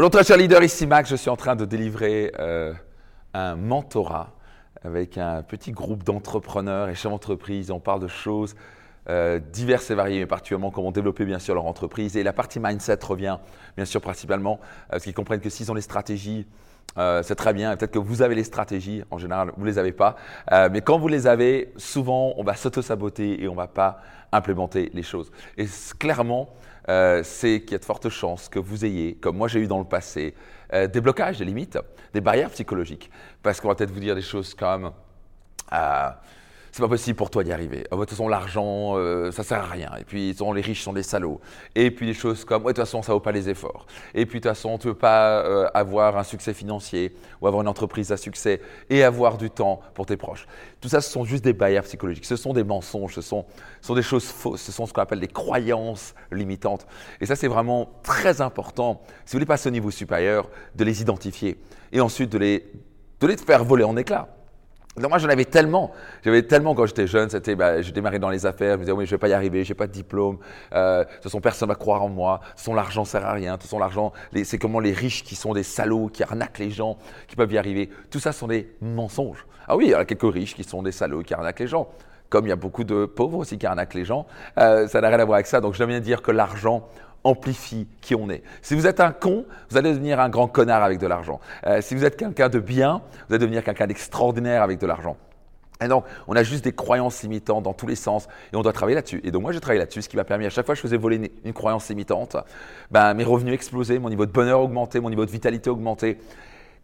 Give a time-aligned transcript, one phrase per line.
[0.00, 2.72] Chers leaders, ici Max, je suis en train de délivrer euh,
[3.34, 4.32] un mentorat
[4.82, 7.70] avec un petit groupe d'entrepreneurs et chefs d'entreprise.
[7.70, 8.54] On parle de choses
[9.10, 12.16] euh, diverses et variées, mais particulièrement comment développer bien sûr leur entreprise.
[12.16, 13.36] Et la partie mindset revient
[13.76, 16.46] bien sûr principalement, euh, parce qu'ils comprennent que s'ils ont les stratégies,
[16.96, 17.76] c'est très bien.
[17.76, 20.16] Peut-être que vous avez les stratégies, en général, vous ne les avez pas.
[20.72, 24.00] mais quand vous les avez, souvent, on va s'auto-saboter et on ne va pas
[24.32, 25.30] implémenter les choses.
[25.56, 25.66] Et
[26.00, 26.48] clairement,
[26.88, 29.66] euh, c'est qu'il y a de fortes chances que vous ayez, comme moi j'ai eu
[29.66, 30.34] dans le passé,
[30.72, 31.78] euh, des blocages, des limites,
[32.12, 33.10] des barrières psychologiques.
[33.42, 34.92] Parce qu'on va peut-être vous dire des choses comme
[35.72, 36.10] euh,
[36.72, 37.84] c'est pas possible pour toi d'y arriver.
[37.90, 39.90] Oh, de toute façon, l'argent, euh, ça sert à rien.
[39.98, 41.40] Et puis, les riches sont des salauds.
[41.74, 43.86] Et puis, des choses comme, ouais, de toute façon, ça vaut pas les efforts.
[44.14, 47.62] Et puis, de toute façon, tu veux pas euh, avoir un succès financier ou avoir
[47.62, 50.46] une entreprise à succès et avoir du temps pour tes proches.
[50.80, 52.24] Tout ça, ce sont juste des barrières psychologiques.
[52.24, 53.44] Ce sont des mensonges, ce sont,
[53.80, 56.86] sont des choses fausses, ce sont ce qu'on appelle des croyances limitantes.
[57.20, 61.02] Et ça, c'est vraiment très important, si vous voulez passer au niveau supérieur, de les
[61.02, 61.58] identifier
[61.92, 62.72] et ensuite de les,
[63.20, 64.28] de les faire voler en éclats.
[65.08, 65.92] Moi, j'en avais tellement.
[66.24, 67.30] J'avais tellement quand j'étais jeune.
[67.30, 68.74] C'était, bah, j'ai démarré dans les affaires.
[68.74, 69.64] Je me disais, oui, je vais pas y arriver.
[69.64, 70.38] J'ai pas de diplôme.
[70.72, 72.40] Euh, de toute façon, personne va croire en moi.
[72.42, 73.52] De toute façon, l'argent sert à rien.
[73.52, 74.12] De toute façon, l'argent,
[74.44, 76.98] c'est comment les riches qui sont des salauds, qui arnaquent les gens,
[77.28, 77.90] qui peuvent y arriver.
[78.10, 79.46] Tout ça sont des mensonges.
[79.68, 81.88] Ah oui, il y a quelques riches qui sont des salauds, qui arnaquent les gens.
[82.28, 84.26] Comme il y a beaucoup de pauvres aussi qui arnaquent les gens.
[84.58, 85.60] Euh, ça n'a rien à voir avec ça.
[85.60, 86.88] Donc, je viens dire que l'argent
[87.24, 88.42] amplifie qui on est.
[88.62, 91.40] Si vous êtes un con, vous allez devenir un grand connard avec de l'argent.
[91.66, 95.16] Euh, si vous êtes quelqu'un de bien, vous allez devenir quelqu'un d'extraordinaire avec de l'argent.
[95.82, 98.72] Et donc, on a juste des croyances limitantes dans tous les sens et on doit
[98.72, 99.20] travailler là-dessus.
[99.24, 100.82] Et donc, moi, j'ai travaillé là-dessus, ce qui m'a permis, à chaque fois que je
[100.82, 102.36] faisais voler une, croyance limitante,
[102.90, 106.18] ben, mes revenus explosaient, mon niveau de bonheur augmentait, mon niveau de vitalité augmentait.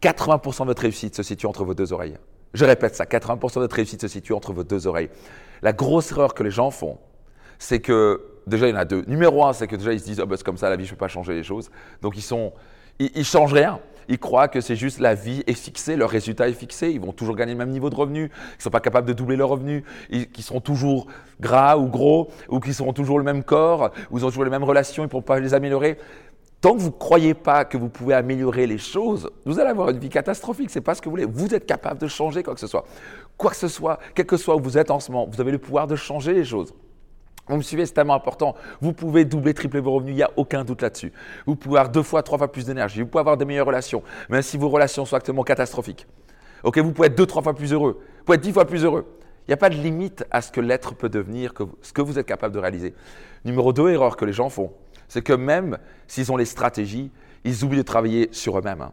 [0.00, 2.16] 80% de votre réussite se situe entre vos deux oreilles.
[2.52, 5.10] Je répète ça, 80% de votre réussite se situe entre vos deux oreilles.
[5.62, 6.98] La grosse erreur que les gens font,
[7.64, 9.04] c'est que déjà, il y en a deux.
[9.06, 10.84] Numéro un, c'est que déjà, ils se disent, oh, ben, c'est comme ça, la vie,
[10.84, 11.70] je ne peux pas changer les choses.
[12.02, 12.52] Donc, ils sont,
[12.98, 13.80] ils, changent rien.
[14.06, 17.12] Ils croient que c'est juste la vie est fixée, leur résultat est fixé, ils vont
[17.12, 19.48] toujours gagner le même niveau de revenu, ils ne sont pas capables de doubler leur
[19.48, 21.06] revenu, qu'ils seront toujours
[21.40, 24.50] gras ou gros, ou qu'ils seront toujours le même corps, ou ils ont toujours les
[24.50, 25.96] mêmes relations, ils ne pourront pas les améliorer.
[26.60, 29.88] Tant que vous ne croyez pas que vous pouvez améliorer les choses, vous allez avoir
[29.88, 30.70] une vie catastrophique.
[30.70, 31.26] Ce n'est pas ce que vous voulez.
[31.26, 32.84] Vous êtes capable de changer quoi que ce soit.
[33.38, 35.52] Quoi que ce soit, quel que soit où vous êtes en ce moment, vous avez
[35.52, 36.74] le pouvoir de changer les choses.
[37.48, 38.54] Vous me suivez, c'est tellement important.
[38.80, 41.12] Vous pouvez doubler, tripler vos revenus, il n'y a aucun doute là-dessus.
[41.46, 43.02] Vous pouvez avoir deux fois, trois fois plus d'énergie.
[43.02, 46.06] Vous pouvez avoir des meilleures relations, même si vos relations sont actuellement catastrophiques.
[46.62, 48.00] Vous pouvez être deux, trois fois plus heureux.
[48.00, 49.06] Vous pouvez être dix fois plus heureux.
[49.46, 52.18] Il n'y a pas de limite à ce que l'être peut devenir, ce que vous
[52.18, 52.94] êtes capable de réaliser.
[53.44, 54.72] Numéro deux, erreur que les gens font,
[55.06, 55.76] c'est que même
[56.06, 57.10] s'ils ont les stratégies,
[57.44, 58.80] ils oublient de travailler sur eux-mêmes.
[58.80, 58.92] Hein.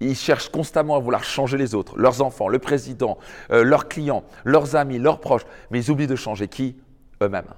[0.00, 3.16] Ils cherchent constamment à vouloir changer les autres, leurs enfants, le président,
[3.50, 6.76] euh, leurs clients, leurs amis, leurs proches, mais ils oublient de changer qui?
[7.22, 7.48] Eux-mêmes.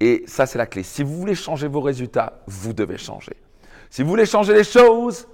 [0.00, 0.82] Et ça, c'est la clé.
[0.82, 3.36] Si vous voulez changer vos résultats, vous devez changer.
[3.90, 5.28] Si vous voulez changer les choses,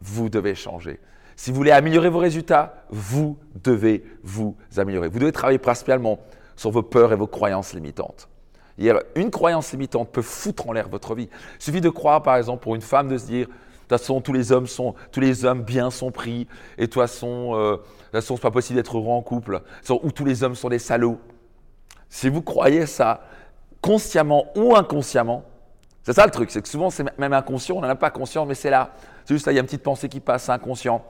[0.00, 1.00] vous devez changer.
[1.34, 5.08] Si vous voulez améliorer vos résultats, vous devez vous améliorer.
[5.08, 6.20] Vous devez travailler principalement
[6.56, 8.28] sur vos peurs et vos croyances limitantes.
[8.78, 11.28] Une croyance limitante peut foutre en l'air votre vie.
[11.58, 13.52] Il suffit de croire, par exemple, pour une femme de se dire, de
[13.94, 16.46] toute façon, tous les hommes sont, tous les hommes bien sont pris,
[16.76, 17.76] et de toute façon, euh,
[18.12, 21.18] de pas possible d'être heureux en couple, ou tous les hommes sont des salauds.
[22.08, 23.22] Si vous croyez ça,
[23.86, 25.44] consciemment ou inconsciemment.
[26.02, 28.46] C'est ça le truc, c'est que souvent c'est même inconscient, on n'en a pas conscience,
[28.46, 28.90] mais c'est là.
[29.24, 31.04] C'est juste là, il y a une petite pensée qui passe, inconscient.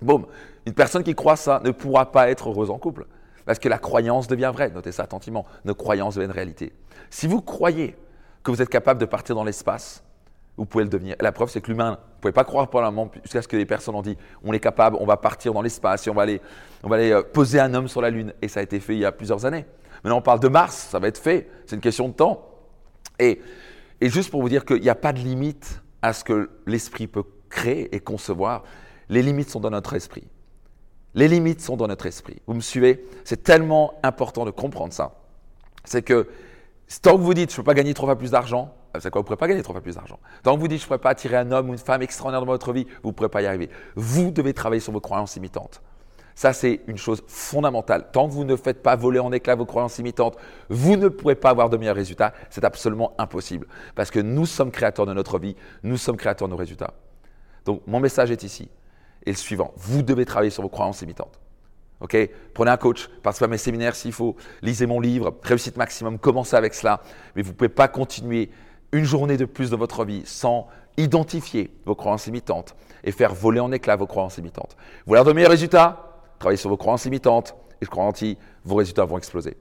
[0.00, 0.26] Boum,
[0.66, 3.06] une personne qui croit ça ne pourra pas être heureuse en couple.
[3.46, 6.72] Parce que la croyance devient vraie, notez ça attentivement, nos croyances deviennent réalité.
[7.08, 7.96] Si vous croyez
[8.42, 10.02] que vous êtes capable de partir dans l'espace,
[10.56, 11.14] vous pouvez le devenir.
[11.20, 13.48] la preuve, c'est que l'humain, vous ne pouvez pas croire pour le moment, jusqu'à ce
[13.48, 16.14] que les personnes ont dit, on est capable, on va partir dans l'espace et on
[16.14, 16.40] va aller,
[16.82, 18.34] on va aller euh, poser un homme sur la Lune.
[18.42, 19.64] Et ça a été fait il y a plusieurs années.
[20.04, 22.48] Maintenant, on parle de Mars, ça va être fait, c'est une question de temps.
[23.18, 23.40] Et,
[24.00, 27.24] juste pour vous dire qu'il n'y a pas de limite à ce que l'esprit peut
[27.48, 28.62] créer et concevoir,
[29.08, 30.24] les limites sont dans notre esprit.
[31.14, 32.40] Les limites sont dans notre esprit.
[32.46, 33.04] Vous me suivez?
[33.24, 35.16] C'est tellement important de comprendre ça.
[35.84, 36.28] C'est que
[37.02, 39.10] tant que vous dites je ne peux pas gagner trois fois plus d'argent, euh, c'est
[39.10, 40.18] quoi Vous ne pourrez pas gagner trois fois plus d'argent.
[40.42, 42.40] Tant que vous dites je ne pourrais pas attirer un homme ou une femme extraordinaire
[42.40, 43.70] dans votre vie, vous ne pourrez pas y arriver.
[43.96, 45.80] Vous devez travailler sur vos croyances imitantes.
[46.38, 48.12] Ça, c'est une chose fondamentale.
[48.12, 50.36] Tant que vous ne faites pas voler en éclats vos croyances imitantes,
[50.68, 52.32] vous ne pourrez pas avoir de meilleurs résultats.
[52.48, 53.66] C'est absolument impossible.
[53.96, 56.94] Parce que nous sommes créateurs de notre vie, nous sommes créateurs de nos résultats.
[57.64, 58.70] Donc, mon message est ici.
[59.26, 61.40] Et le suivant, vous devez travailler sur vos croyances imitantes.
[61.98, 62.16] Ok?
[62.54, 66.54] Prenez un coach, participez à mes séminaires s'il faut, lisez mon livre, Réussite Maximum, commencez
[66.54, 67.00] avec cela.
[67.34, 68.48] Mais vous ne pouvez pas continuer
[68.92, 70.68] une journée de plus de votre vie sans
[70.98, 74.76] identifier vos croyances imitantes et faire voler en éclats vos croyances imitantes.
[74.78, 76.07] Vous voulez avoir de meilleurs résultats
[76.38, 79.56] Travaillez sur vos croyances limitantes et je garantis, vos résultats vont exploser.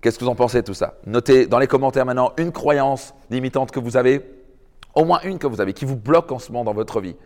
[0.00, 0.94] Qu'est-ce que vous en pensez de tout ça?
[1.06, 4.24] Notez dans les commentaires maintenant une croyance limitante que vous avez
[4.94, 7.16] Au moins une que vous avez qui vous bloque en ce moment dans votre vie.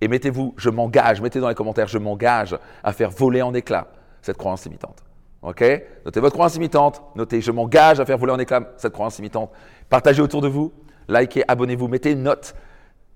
[0.00, 3.88] Et mettez-vous, je m'engage, mettez dans les commentaires, je m'engage à faire voler en éclats
[4.22, 5.02] cette croyance limitante.
[5.42, 5.64] OK?
[6.04, 9.50] Notez votre croyance limitante, notez, je m'engage à faire voler en éclats cette croyance limitante.
[9.88, 10.72] Partagez autour de vous,
[11.08, 12.54] likez, abonnez-vous, mettez une note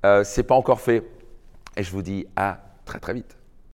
[0.05, 1.05] euh, si ce n'est pas encore fait.
[1.77, 3.37] Et je vous dis à très très vite.